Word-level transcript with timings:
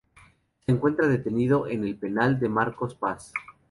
Se 0.65 0.71
encuentra 0.71 1.07
detenido 1.07 1.67
en 1.67 1.83
el 1.83 1.95
penal 1.95 2.39
de 2.39 2.49
Marcos 2.49 2.95
Paz. 2.95 3.31